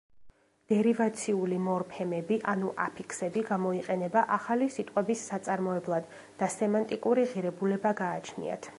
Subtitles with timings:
[0.71, 6.11] დერივაციული მორფემები ანუ აფიქსები გამოიყენება ახალი სიტყვების საწარმოებლად
[6.43, 8.69] და სემანტიკური ღირებულება გააჩნიათ.